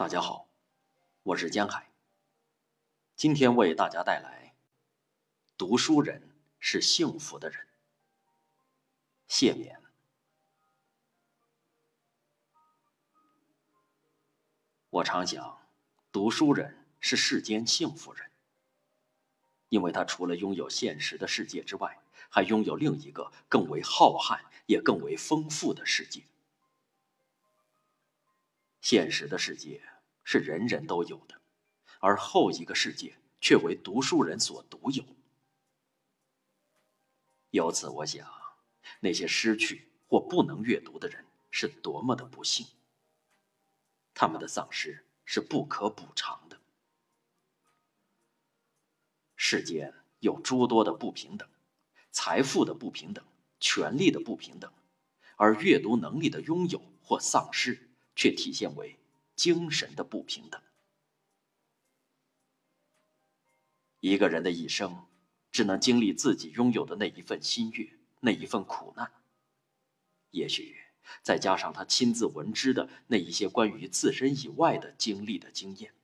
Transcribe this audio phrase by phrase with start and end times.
[0.00, 0.48] 大家好，
[1.24, 1.90] 我是江海。
[3.16, 4.54] 今天为大家带来：
[5.58, 6.22] 读书人
[6.58, 7.66] 是幸福的人。
[9.28, 9.78] 谢冕。
[14.88, 15.68] 我常想，
[16.10, 18.30] 读书人是世间幸福人，
[19.68, 26.22] 因为他除了拥有现实的世界之外，还拥有另一个更为浩瀚也更为丰富的世界。
[28.90, 29.80] 现实的世界
[30.24, 31.40] 是人人都有的，
[32.00, 35.04] 而后一个世界却为读书人所独有。
[37.50, 38.28] 由此，我想，
[38.98, 42.66] 那些失去或不能阅读的人是多么的不幸。
[44.12, 46.60] 他们的丧失是不可补偿的。
[49.36, 51.48] 世间有诸多的不平等，
[52.10, 53.24] 财富的不平等，
[53.60, 54.72] 权力的不平等，
[55.36, 57.86] 而阅读能力的拥有或丧失。
[58.20, 58.98] 却体现为
[59.34, 60.60] 精神的不平等。
[64.00, 65.06] 一个人的一生，
[65.50, 69.10] 只能经历自己拥有的那一份心悦，那一份苦难。
[70.32, 70.76] 也许
[71.22, 75.94] 再加上他亲自闻知的那一些关于自身以外的经历的经验。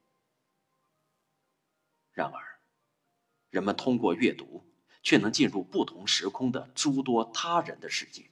[2.12, 2.60] 然而，
[3.50, 4.64] 人们通过阅读，
[5.02, 8.30] 却能进入不同时空的诸多他人的世界。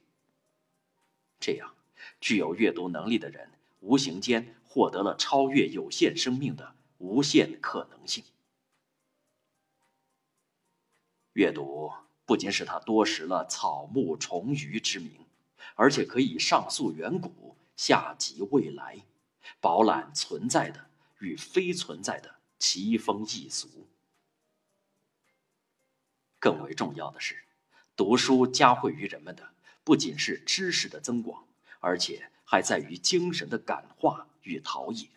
[1.39, 1.75] 这样，
[2.19, 3.51] 具有阅读能力的人。
[3.85, 8.23] 无形间获得了超越有限生命的无限可能性。
[11.33, 11.93] 阅读
[12.25, 15.27] 不仅使他多识了草木虫鱼之名，
[15.75, 19.05] 而且可以上溯远古，下及未来，
[19.59, 20.89] 饱览存在的
[21.19, 23.87] 与非存在的奇风异俗。
[26.39, 27.43] 更为重要的是，
[27.95, 31.47] 读书加惠于人们的不仅是知识的增广，
[31.85, 32.31] 而且。
[32.47, 35.09] 还在于精神的感化与陶冶。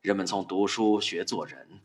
[0.00, 1.82] 人们从读书学做人，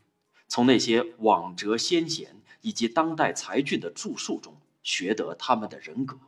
[0.48, 6.18] 从那些往哲先贤以及当代才俊的著述中学得他们的人格。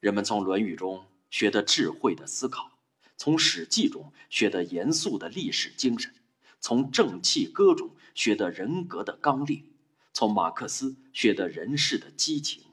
[0.00, 2.72] 人们从《论语》中学得智慧的思考，
[3.16, 6.12] 从《史记》中学得严肃的历史精神，
[6.58, 9.62] 从《正气歌》中学得人格的刚烈，
[10.12, 12.64] 从马克思学得人世的激情。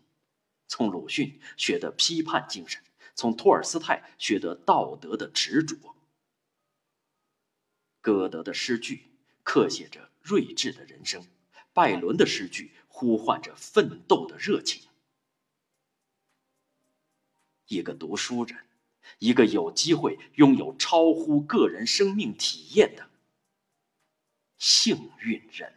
[0.81, 2.81] 从鲁迅学得批判精神，
[3.13, 5.77] 从托尔斯泰学得道德的执着。
[8.01, 9.11] 歌德的诗句
[9.43, 11.23] 刻写着睿智的人生，
[11.71, 14.89] 拜伦的诗句呼唤着奋斗的热情。
[17.67, 18.65] 一个读书人，
[19.19, 23.07] 一个有机会拥有超乎个人生命体验的
[24.57, 25.71] 幸运人。